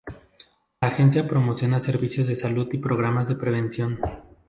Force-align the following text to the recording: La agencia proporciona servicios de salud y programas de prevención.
La 0.81 0.87
agencia 0.87 1.27
proporciona 1.27 1.79
servicios 1.79 2.25
de 2.25 2.35
salud 2.35 2.67
y 2.71 2.79
programas 2.79 3.27
de 3.27 3.35
prevención. 3.35 3.99